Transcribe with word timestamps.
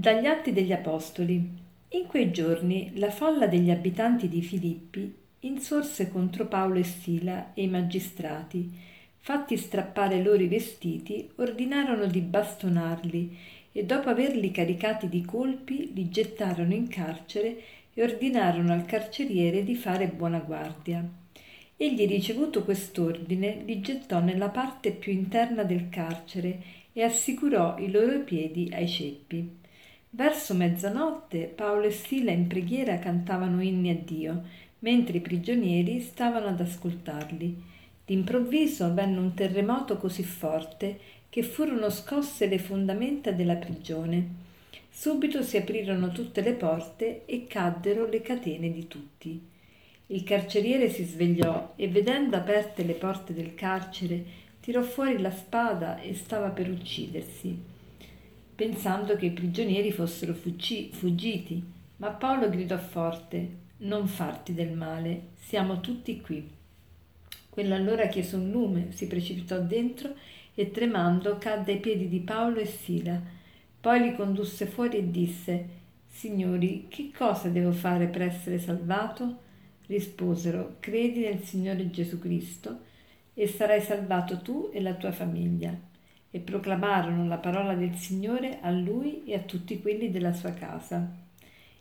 Dagli 0.00 0.26
Atti 0.26 0.52
degli 0.52 0.70
Apostoli. 0.70 1.34
In 1.88 2.06
quei 2.06 2.30
giorni 2.30 2.92
la 3.00 3.10
folla 3.10 3.48
degli 3.48 3.68
abitanti 3.68 4.28
di 4.28 4.42
Filippi 4.42 5.12
insorse 5.40 6.08
contro 6.08 6.46
Paolo 6.46 6.78
e 6.78 6.84
Sila 6.84 7.52
e 7.52 7.62
i 7.62 7.66
magistrati. 7.66 8.70
Fatti 9.18 9.56
strappare 9.56 10.22
loro 10.22 10.40
i 10.40 10.46
vestiti, 10.46 11.28
ordinarono 11.34 12.06
di 12.06 12.20
bastonarli 12.20 13.36
e 13.72 13.84
dopo 13.84 14.08
averli 14.08 14.52
caricati 14.52 15.08
di 15.08 15.24
colpi 15.24 15.92
li 15.92 16.08
gettarono 16.08 16.74
in 16.74 16.86
carcere 16.86 17.60
e 17.92 18.00
ordinarono 18.00 18.72
al 18.72 18.84
carceriere 18.84 19.64
di 19.64 19.74
fare 19.74 20.06
buona 20.06 20.38
guardia. 20.38 21.04
Egli 21.76 22.06
ricevuto 22.06 22.62
quest'ordine 22.62 23.62
li 23.64 23.80
gettò 23.80 24.20
nella 24.20 24.50
parte 24.50 24.92
più 24.92 25.10
interna 25.10 25.64
del 25.64 25.88
carcere 25.88 26.62
e 26.92 27.02
assicurò 27.02 27.76
i 27.78 27.90
loro 27.90 28.20
piedi 28.20 28.70
ai 28.72 28.86
ceppi. 28.86 29.66
Verso 30.10 30.54
mezzanotte 30.54 31.52
Paolo 31.54 31.84
e 31.84 31.90
Sila 31.90 32.30
in 32.30 32.46
preghiera 32.46 32.98
cantavano 32.98 33.62
inni 33.62 33.90
a 33.90 33.94
Dio, 33.94 34.42
mentre 34.78 35.18
i 35.18 35.20
prigionieri 35.20 36.00
stavano 36.00 36.46
ad 36.46 36.60
ascoltarli. 36.60 37.62
D'improvviso 38.06 38.94
venne 38.94 39.18
un 39.18 39.34
terremoto 39.34 39.98
così 39.98 40.22
forte 40.22 40.98
che 41.28 41.42
furono 41.42 41.90
scosse 41.90 42.46
le 42.46 42.58
fondamenta 42.58 43.32
della 43.32 43.56
prigione. 43.56 44.46
Subito 44.88 45.42
si 45.42 45.58
aprirono 45.58 46.10
tutte 46.10 46.40
le 46.40 46.54
porte 46.54 47.26
e 47.26 47.46
caddero 47.46 48.06
le 48.06 48.22
catene 48.22 48.72
di 48.72 48.88
tutti. 48.88 49.38
Il 50.06 50.24
carceriere 50.24 50.88
si 50.88 51.04
svegliò 51.04 51.74
e 51.76 51.86
vedendo 51.88 52.34
aperte 52.36 52.82
le 52.82 52.94
porte 52.94 53.34
del 53.34 53.54
carcere 53.54 54.24
tirò 54.60 54.80
fuori 54.80 55.18
la 55.20 55.30
spada 55.30 56.00
e 56.00 56.14
stava 56.14 56.48
per 56.48 56.70
uccidersi 56.70 57.76
pensando 58.58 59.14
che 59.14 59.26
i 59.26 59.30
prigionieri 59.30 59.92
fossero 59.92 60.34
fuggi- 60.34 60.90
fuggiti, 60.92 61.62
ma 61.98 62.08
Paolo 62.08 62.50
gridò 62.50 62.76
forte, 62.76 63.50
non 63.76 64.08
farti 64.08 64.52
del 64.52 64.72
male, 64.72 65.28
siamo 65.36 65.78
tutti 65.78 66.20
qui. 66.20 66.44
Quella 67.48 67.76
allora 67.76 68.08
chiese 68.08 68.34
un 68.34 68.50
lume, 68.50 68.90
si 68.90 69.06
precipitò 69.06 69.60
dentro 69.60 70.12
e 70.56 70.72
tremando 70.72 71.38
cadde 71.38 71.74
ai 71.74 71.78
piedi 71.78 72.08
di 72.08 72.18
Paolo 72.18 72.58
e 72.58 72.66
Sila. 72.66 73.22
Poi 73.80 74.00
li 74.00 74.16
condusse 74.16 74.66
fuori 74.66 74.96
e 74.96 75.08
disse, 75.08 75.68
Signori, 76.08 76.86
che 76.88 77.12
cosa 77.16 77.48
devo 77.50 77.70
fare 77.70 78.08
per 78.08 78.22
essere 78.22 78.58
salvato? 78.58 79.38
Risposero, 79.86 80.78
credi 80.80 81.20
nel 81.20 81.44
Signore 81.44 81.88
Gesù 81.90 82.18
Cristo 82.18 82.80
e 83.34 83.46
sarai 83.46 83.80
salvato 83.80 84.42
tu 84.42 84.70
e 84.72 84.80
la 84.80 84.94
tua 84.94 85.12
famiglia 85.12 85.87
e 86.30 86.40
proclamarono 86.40 87.26
la 87.26 87.38
parola 87.38 87.74
del 87.74 87.94
Signore 87.94 88.58
a 88.60 88.70
lui 88.70 89.24
e 89.24 89.34
a 89.34 89.40
tutti 89.40 89.80
quelli 89.80 90.10
della 90.10 90.32
sua 90.32 90.52
casa. 90.52 91.10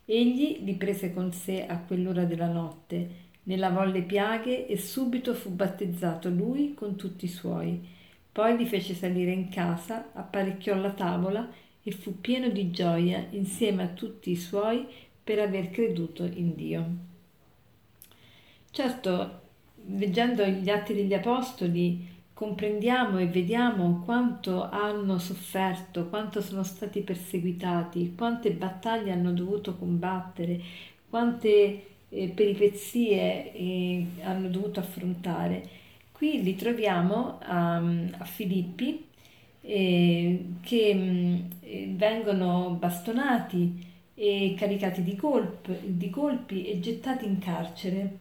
Egli 0.05 0.63
li 0.63 0.73
prese 0.75 1.13
con 1.13 1.33
sé 1.33 1.65
a 1.65 1.79
quell'ora 1.79 2.23
della 2.23 2.47
notte, 2.47 3.25
ne 3.43 3.55
lavò 3.55 3.83
le 3.85 4.01
piaghe 4.01 4.67
e 4.67 4.77
subito 4.77 5.33
fu 5.33 5.49
battezzato 5.51 6.29
lui 6.29 6.73
con 6.73 6.95
tutti 6.95 7.25
i 7.25 7.29
suoi. 7.29 7.95
Poi 8.31 8.57
li 8.57 8.65
fece 8.65 8.93
salire 8.93 9.31
in 9.31 9.49
casa, 9.49 10.11
apparecchiò 10.13 10.75
la 10.75 10.91
tavola 10.91 11.49
e 11.81 11.91
fu 11.91 12.19
pieno 12.19 12.49
di 12.49 12.71
gioia 12.71 13.25
insieme 13.31 13.83
a 13.83 13.87
tutti 13.87 14.31
i 14.31 14.35
suoi 14.35 14.85
per 15.23 15.39
aver 15.39 15.69
creduto 15.71 16.23
in 16.23 16.55
Dio. 16.55 16.85
Certo, 18.69 19.41
leggendo 19.87 20.45
gli 20.45 20.69
atti 20.69 20.93
degli 20.93 21.13
Apostoli, 21.13 22.15
comprendiamo 22.37 23.17
e 23.17 23.25
vediamo 23.25 24.03
quanto 24.05 24.69
hanno 24.69 25.17
sofferto, 25.17 26.07
quanto 26.07 26.39
sono 26.39 26.61
stati 26.61 27.01
perseguitati, 27.01 28.13
quante 28.15 28.51
battaglie 28.51 29.11
hanno 29.11 29.31
dovuto 29.31 29.75
combattere, 29.75 30.61
quante 31.09 31.85
eh, 32.09 32.27
peripezie 32.27 33.51
eh, 33.53 34.05
hanno 34.21 34.49
dovuto 34.49 34.79
affrontare. 34.79 35.67
Qui 36.11 36.43
li 36.43 36.55
troviamo 36.55 37.39
a, 37.41 37.77
a 37.77 38.25
Filippi 38.25 39.03
eh, 39.61 40.45
che 40.61 40.93
mm, 40.93 41.35
eh, 41.61 41.93
vengono 41.95 42.77
bastonati 42.79 43.83
e 44.13 44.53
caricati 44.55 45.01
di, 45.01 45.15
colp, 45.15 45.71
di 45.71 46.09
colpi 46.11 46.67
e 46.67 46.79
gettati 46.79 47.25
in 47.25 47.39
carcere. 47.39 48.19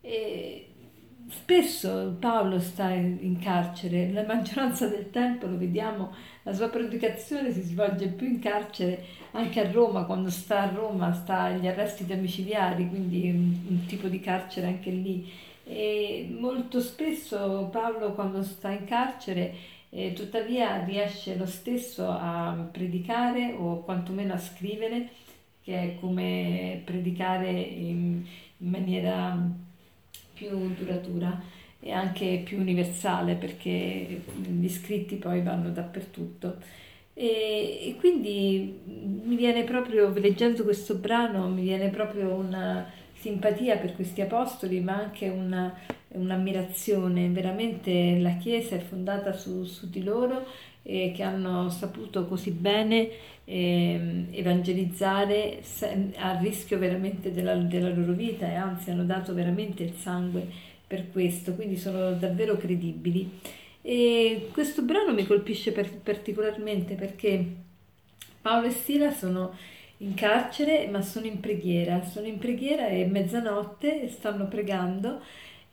E 0.00 0.71
Spesso 1.32 2.14
Paolo 2.20 2.60
sta 2.60 2.90
in 2.90 3.38
carcere, 3.40 4.12
la 4.12 4.22
maggioranza 4.22 4.86
del 4.86 5.10
tempo 5.10 5.46
lo 5.46 5.56
vediamo, 5.56 6.12
la 6.42 6.52
sua 6.52 6.68
predicazione 6.68 7.50
si 7.52 7.62
svolge 7.62 8.08
più 8.08 8.26
in 8.26 8.38
carcere 8.38 9.02
anche 9.32 9.60
a 9.60 9.72
Roma, 9.72 10.04
quando 10.04 10.28
sta 10.28 10.62
a 10.62 10.72
Roma 10.72 11.14
sta 11.14 11.44
agli 11.44 11.66
arresti 11.66 12.04
domiciliari, 12.04 12.86
quindi 12.86 13.30
un, 13.30 13.56
un 13.66 13.86
tipo 13.86 14.08
di 14.08 14.20
carcere 14.20 14.66
anche 14.66 14.90
lì. 14.90 15.32
E 15.64 16.28
molto 16.38 16.80
spesso 16.80 17.68
Paolo 17.72 18.12
quando 18.12 18.42
sta 18.42 18.70
in 18.70 18.84
carcere 18.84 19.54
eh, 19.88 20.12
tuttavia 20.12 20.84
riesce 20.84 21.36
lo 21.36 21.46
stesso 21.46 22.08
a 22.10 22.68
predicare 22.70 23.54
o 23.56 23.82
quantomeno 23.82 24.34
a 24.34 24.38
scrivere, 24.38 25.08
che 25.62 25.80
è 25.80 25.96
come 25.98 26.82
predicare 26.84 27.50
in, 27.50 28.22
in 28.58 28.68
maniera 28.68 29.70
più 30.42 30.74
duratura 30.74 31.40
e 31.80 31.90
anche 31.90 32.42
più 32.44 32.58
universale 32.58 33.34
perché 33.34 34.22
gli 34.36 34.68
scritti 34.68 35.16
poi 35.16 35.42
vanno 35.42 35.70
dappertutto. 35.70 36.56
E, 37.14 37.88
e, 37.88 37.96
quindi 37.98 38.80
mi 39.24 39.36
viene 39.36 39.64
proprio, 39.64 40.12
leggendo 40.14 40.62
questo 40.62 40.94
brano, 40.94 41.48
mi 41.48 41.62
viene 41.62 41.88
proprio 41.90 42.32
una 42.32 42.88
simpatia 43.14 43.76
per 43.76 43.94
questi 43.94 44.20
apostoli, 44.20 44.80
ma 44.80 44.96
anche 44.96 45.28
una, 45.28 45.76
un'ammirazione. 46.14 47.28
Veramente 47.28 48.18
la 48.18 48.36
Chiesa 48.36 48.76
è 48.76 48.80
fondata 48.80 49.32
su, 49.32 49.64
su 49.64 49.88
di 49.88 50.02
loro 50.02 50.46
e 50.82 51.12
che 51.14 51.22
hanno 51.22 51.70
saputo 51.70 52.26
così 52.26 52.50
bene 52.50 53.08
eh, 53.44 54.26
evangelizzare 54.30 55.62
a 56.16 56.38
rischio 56.38 56.78
veramente 56.78 57.32
della, 57.32 57.54
della 57.56 57.90
loro 57.90 58.12
vita 58.12 58.46
e 58.46 58.54
anzi 58.54 58.90
hanno 58.90 59.04
dato 59.04 59.32
veramente 59.34 59.82
il 59.82 59.94
sangue 59.94 60.46
per 60.86 61.10
questo, 61.10 61.54
quindi 61.54 61.76
sono 61.76 62.12
davvero 62.12 62.56
credibili. 62.56 63.38
E 63.80 64.48
questo 64.52 64.82
brano 64.82 65.12
mi 65.12 65.26
colpisce 65.26 65.72
per, 65.72 65.90
particolarmente 65.92 66.94
perché 66.94 67.44
Paolo 68.40 68.66
e 68.66 68.70
Sila 68.70 69.10
sono 69.10 69.54
in 69.98 70.14
carcere 70.14 70.88
ma 70.88 71.00
sono 71.00 71.26
in 71.26 71.40
preghiera, 71.40 72.02
sono 72.02 72.26
in 72.26 72.38
preghiera 72.38 72.88
e 72.88 73.06
mezzanotte 73.06 74.08
stanno 74.08 74.46
pregando 74.48 75.20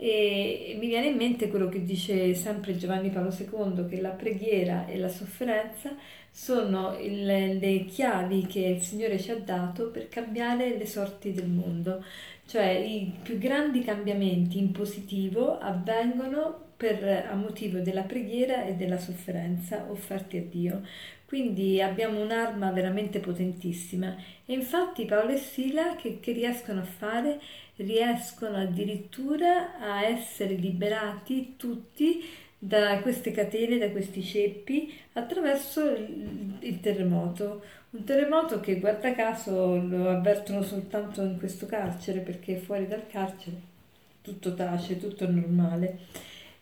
e 0.01 0.77
mi 0.79 0.87
viene 0.87 1.07
in 1.07 1.17
mente 1.17 1.49
quello 1.49 1.67
che 1.67 1.83
dice 1.83 2.33
sempre 2.33 2.77
Giovanni 2.77 3.09
Paolo 3.09 3.35
II, 3.37 3.85
che 3.89 3.99
la 3.99 4.11
preghiera 4.11 4.85
e 4.87 4.97
la 4.97 5.09
sofferenza 5.09 5.93
sono 6.31 6.97
il, 6.97 7.25
le 7.25 7.83
chiavi 7.83 8.45
che 8.45 8.61
il 8.61 8.81
Signore 8.81 9.19
ci 9.19 9.31
ha 9.31 9.37
dato 9.37 9.91
per 9.91 10.07
cambiare 10.07 10.77
le 10.77 10.85
sorti 10.85 11.33
del 11.33 11.49
mondo. 11.49 12.01
Cioè 12.45 12.69
i 12.69 13.11
più 13.21 13.37
grandi 13.37 13.83
cambiamenti 13.83 14.57
in 14.57 14.71
positivo 14.71 15.59
avvengono 15.59 16.68
per, 16.79 17.27
a 17.29 17.35
motivo 17.35 17.79
della 17.79 18.03
preghiera 18.03 18.63
e 18.63 18.75
della 18.75 18.97
sofferenza 18.97 19.85
offerti 19.89 20.37
a 20.37 20.41
Dio. 20.41 20.81
Quindi 21.25 21.81
abbiamo 21.81 22.21
un'arma 22.21 22.71
veramente 22.71 23.19
potentissima 23.19 24.15
e 24.45 24.53
infatti 24.53 25.03
Paolo 25.03 25.33
e 25.33 25.37
Sila 25.37 25.97
che, 25.97 26.21
che 26.21 26.31
riescono 26.31 26.79
a 26.79 26.85
fare? 26.85 27.41
Riescono 27.75 28.55
addirittura 28.55 29.77
a 29.77 30.05
essere 30.05 30.53
liberati 30.53 31.55
tutti 31.57 32.23
da 32.57 32.99
queste 33.01 33.31
catene, 33.31 33.77
da 33.77 33.91
questi 33.91 34.23
ceppi, 34.23 34.97
attraverso 35.13 35.81
il, 36.61 36.79
terremoto. 36.81 37.61
Un 37.89 38.05
terremoto 38.05 38.61
che 38.61 38.79
guarda 38.79 39.13
caso 39.13 39.75
lo 39.75 40.09
avvertono 40.09 40.61
soltanto 40.61 41.21
in 41.23 41.37
questo 41.37 41.65
carcere, 41.65 42.21
perché 42.21 42.55
fuori 42.55 42.87
dal 42.87 43.05
carcere 43.05 43.67
tutto 44.21 44.53
tace, 44.53 44.99
tutto 44.99 45.25
è 45.25 45.27
normale. 45.27 45.99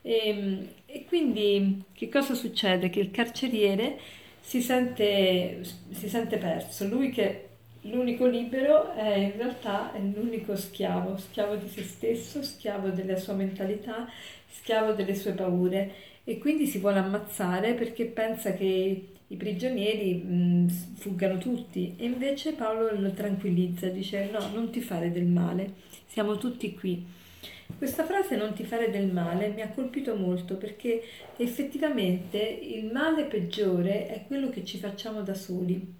E, 0.08 0.28
ehm, 0.28 0.68
e 0.86 1.04
quindi 1.04 1.82
che 1.92 2.08
cosa 2.08 2.34
succede? 2.34 2.88
Che 2.88 3.00
il 3.00 3.10
carceriere 3.10 3.98
si 4.40 4.62
sente, 4.62 5.60
si 5.90 6.08
sente 6.08 6.38
perso, 6.38 6.86
lui 6.86 7.10
che 7.10 7.44
l'unico 7.82 8.26
libero 8.26 8.94
è 8.94 9.16
in 9.16 9.32
realtà 9.36 9.92
è 9.92 10.00
l'unico 10.00 10.56
schiavo, 10.56 11.18
schiavo 11.18 11.56
di 11.56 11.68
se 11.68 11.82
stesso, 11.82 12.42
schiavo 12.42 12.88
della 12.88 13.16
sua 13.16 13.34
mentalità, 13.34 14.08
schiavo 14.48 14.92
delle 14.92 15.14
sue 15.14 15.32
paure 15.32 15.92
e 16.24 16.38
quindi 16.38 16.66
si 16.66 16.78
vuole 16.78 16.98
ammazzare 16.98 17.74
perché 17.74 18.06
pensa 18.06 18.52
che 18.54 19.08
i 19.30 19.36
prigionieri 19.36 20.14
mh, 20.14 20.68
fuggano 20.96 21.36
tutti 21.36 21.94
e 21.98 22.06
invece 22.06 22.52
Paolo 22.52 22.98
lo 22.98 23.10
tranquillizza, 23.12 23.88
dice 23.88 24.30
no, 24.32 24.48
non 24.54 24.70
ti 24.70 24.80
fare 24.80 25.12
del 25.12 25.26
male, 25.26 25.74
siamo 26.06 26.38
tutti 26.38 26.74
qui. 26.74 27.04
Questa 27.78 28.04
frase 28.04 28.36
non 28.36 28.52
ti 28.52 28.64
fare 28.64 28.90
del 28.90 29.06
male 29.06 29.48
mi 29.48 29.62
ha 29.62 29.70
colpito 29.70 30.16
molto 30.16 30.56
perché 30.56 31.00
effettivamente 31.36 32.38
il 32.38 32.90
male 32.92 33.24
peggiore 33.24 34.08
è 34.08 34.24
quello 34.26 34.50
che 34.50 34.64
ci 34.64 34.78
facciamo 34.78 35.22
da 35.22 35.34
soli 35.34 35.96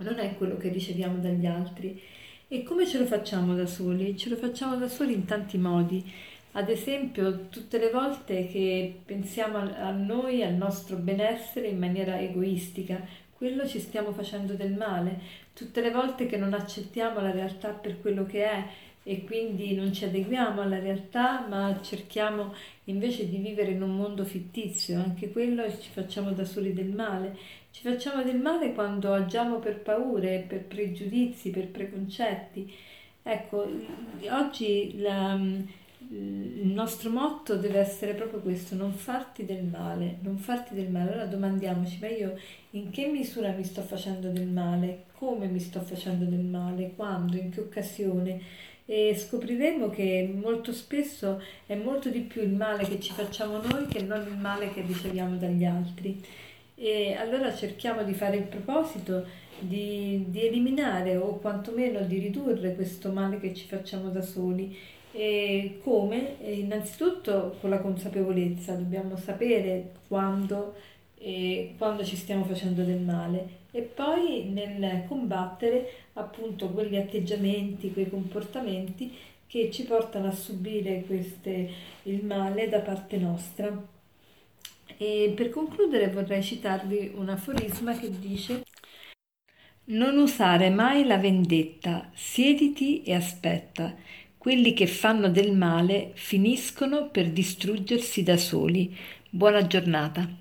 non 0.00 0.18
è 0.18 0.34
quello 0.36 0.56
che 0.56 0.68
riceviamo 0.68 1.18
dagli 1.18 1.46
altri. 1.46 2.00
E 2.48 2.62
come 2.62 2.86
ce 2.86 2.98
lo 2.98 3.06
facciamo 3.06 3.54
da 3.54 3.66
soli? 3.66 4.16
Ce 4.16 4.28
lo 4.28 4.36
facciamo 4.36 4.76
da 4.76 4.88
soli 4.88 5.12
in 5.12 5.24
tanti 5.24 5.56
modi. 5.58 6.10
Ad 6.52 6.68
esempio, 6.68 7.46
tutte 7.48 7.78
le 7.78 7.90
volte 7.90 8.48
che 8.48 9.00
pensiamo 9.04 9.58
a 9.58 9.90
noi, 9.90 10.42
al 10.42 10.54
nostro 10.54 10.96
benessere 10.96 11.68
in 11.68 11.78
maniera 11.78 12.20
egoistica, 12.20 13.00
quello 13.36 13.66
ci 13.68 13.78
stiamo 13.78 14.12
facendo 14.12 14.54
del 14.54 14.72
male. 14.72 15.20
Tutte 15.52 15.80
le 15.80 15.90
volte 15.90 16.26
che 16.26 16.36
non 16.36 16.52
accettiamo 16.52 17.20
la 17.20 17.30
realtà 17.30 17.68
per 17.68 18.00
quello 18.00 18.26
che 18.26 18.44
è 18.44 18.64
e 19.02 19.24
quindi 19.24 19.74
non 19.74 19.92
ci 19.92 20.04
adeguiamo 20.04 20.60
alla 20.60 20.78
realtà, 20.78 21.46
ma 21.48 21.80
cerchiamo 21.82 22.54
invece 22.84 23.28
di 23.28 23.38
vivere 23.38 23.70
in 23.72 23.82
un 23.82 23.96
mondo 23.96 24.24
fittizio, 24.24 24.98
anche 24.98 25.30
quello 25.30 25.68
ci 25.80 25.90
facciamo 25.90 26.32
da 26.32 26.44
soli 26.44 26.72
del 26.74 26.90
male. 26.90 27.36
Ci 27.70 27.82
facciamo 27.82 28.22
del 28.22 28.38
male 28.38 28.74
quando 28.74 29.12
agiamo 29.12 29.58
per 29.58 29.80
paure, 29.80 30.44
per 30.46 30.64
pregiudizi, 30.64 31.50
per 31.50 31.68
preconcetti. 31.68 32.72
Ecco, 33.22 33.66
oggi 34.30 34.98
la, 35.00 35.34
il 35.34 36.66
nostro 36.66 37.10
motto 37.10 37.56
deve 37.56 37.78
essere 37.78 38.14
proprio 38.14 38.40
questo, 38.40 38.74
non 38.74 38.92
farti 38.92 39.44
del 39.44 39.64
male, 39.64 40.18
non 40.22 40.36
farti 40.36 40.74
del 40.74 40.90
male. 40.90 41.12
Allora 41.12 41.26
domandiamoci, 41.26 41.98
ma 42.00 42.08
io 42.08 42.36
in 42.70 42.90
che 42.90 43.06
misura 43.06 43.52
mi 43.52 43.64
sto 43.64 43.82
facendo 43.82 44.28
del 44.30 44.48
male? 44.48 45.04
Come 45.16 45.46
mi 45.46 45.60
sto 45.60 45.80
facendo 45.80 46.24
del 46.24 46.44
male? 46.44 46.92
Quando? 46.96 47.36
In 47.36 47.50
che 47.50 47.60
occasione? 47.60 48.40
E 48.90 49.14
scopriremo 49.16 49.88
che 49.88 50.28
molto 50.34 50.72
spesso 50.72 51.40
è 51.64 51.76
molto 51.76 52.08
di 52.08 52.22
più 52.22 52.42
il 52.42 52.50
male 52.50 52.82
che 52.82 52.98
ci 52.98 53.12
facciamo 53.12 53.58
noi 53.62 53.86
che 53.86 54.02
non 54.02 54.26
il 54.26 54.36
male 54.36 54.72
che 54.72 54.80
riceviamo 54.80 55.36
dagli 55.36 55.64
altri. 55.64 56.20
E 56.74 57.14
allora 57.14 57.54
cerchiamo 57.54 58.02
di 58.02 58.14
fare 58.14 58.38
il 58.38 58.46
proposito 58.46 59.24
di, 59.60 60.24
di 60.26 60.44
eliminare 60.44 61.16
o 61.16 61.38
quantomeno 61.38 62.00
di 62.00 62.18
ridurre 62.18 62.74
questo 62.74 63.12
male 63.12 63.38
che 63.38 63.54
ci 63.54 63.68
facciamo 63.68 64.08
da 64.08 64.22
soli. 64.22 64.76
E 65.12 65.78
come? 65.84 66.40
E 66.42 66.54
innanzitutto 66.54 67.58
con 67.60 67.70
la 67.70 67.78
consapevolezza, 67.78 68.74
dobbiamo 68.74 69.16
sapere 69.16 69.92
quando, 70.08 70.74
quando 71.78 72.04
ci 72.04 72.16
stiamo 72.16 72.42
facendo 72.42 72.82
del 72.82 73.02
male 73.02 73.59
e 73.70 73.82
poi 73.82 74.44
nel 74.44 75.04
combattere 75.06 76.08
appunto 76.14 76.68
quegli 76.68 76.96
atteggiamenti, 76.96 77.92
quei 77.92 78.08
comportamenti 78.08 79.12
che 79.46 79.70
ci 79.70 79.84
portano 79.84 80.28
a 80.28 80.32
subire 80.32 81.02
queste, 81.06 81.70
il 82.04 82.24
male 82.24 82.68
da 82.68 82.80
parte 82.80 83.16
nostra. 83.16 83.98
E 84.96 85.32
per 85.34 85.50
concludere 85.50 86.10
vorrei 86.10 86.42
citarvi 86.42 87.12
un 87.16 87.28
aforisma 87.30 87.98
che 87.98 88.10
dice 88.18 88.62
Non 89.86 90.18
usare 90.18 90.70
mai 90.70 91.04
la 91.04 91.16
vendetta, 91.16 92.10
siediti 92.14 93.02
e 93.02 93.14
aspetta. 93.14 93.94
Quelli 94.36 94.72
che 94.72 94.86
fanno 94.86 95.28
del 95.28 95.52
male 95.52 96.12
finiscono 96.14 97.08
per 97.08 97.30
distruggersi 97.30 98.22
da 98.22 98.36
soli. 98.36 98.96
Buona 99.28 99.66
giornata. 99.66 100.39